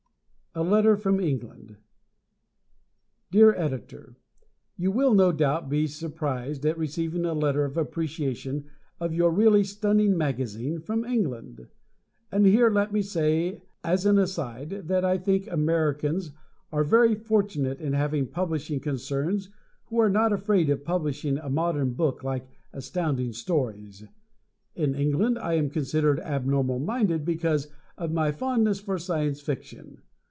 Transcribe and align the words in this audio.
A 0.53 0.63
Letter 0.63 0.97
from 0.97 1.21
England 1.21 1.77
Dear 3.31 3.55
Editor: 3.55 4.17
You 4.75 4.91
will 4.91 5.13
no 5.13 5.31
doubt 5.31 5.69
be 5.69 5.87
surprised 5.87 6.65
at 6.65 6.77
receiving 6.77 7.23
a 7.23 7.33
letter 7.33 7.63
of 7.63 7.77
appreciation 7.77 8.65
of 8.99 9.13
your 9.13 9.31
really 9.31 9.63
stunning 9.63 10.17
magazine 10.17 10.81
from 10.81 11.05
England. 11.05 11.69
And 12.33 12.45
here 12.45 12.69
let 12.69 12.91
me 12.91 13.01
say 13.01 13.61
as 13.81 14.05
an 14.05 14.17
aside, 14.17 14.89
that 14.89 15.05
I 15.05 15.17
think 15.17 15.47
Americans 15.49 16.33
are 16.69 16.83
very 16.83 17.15
fortunate 17.15 17.79
in 17.79 17.93
having 17.93 18.27
publishing 18.27 18.81
concerns 18.81 19.49
who 19.85 20.01
are 20.01 20.09
not 20.09 20.33
afraid 20.33 20.69
of 20.69 20.83
publishing 20.83 21.37
a 21.37 21.49
modern 21.49 21.93
book 21.93 22.25
like 22.25 22.45
Astounding 22.73 23.31
Stories. 23.31 24.03
In 24.75 24.95
England 24.95 25.39
I 25.39 25.53
am 25.53 25.69
considered 25.69 26.19
abnormal 26.19 26.79
minded 26.79 27.23
because 27.23 27.69
of 27.97 28.11
my 28.11 28.33
fondness 28.33 28.81
for 28.81 28.97
Science 28.99 29.39
Fiction. 29.39 30.01